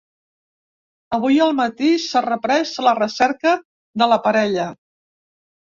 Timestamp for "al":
1.49-1.53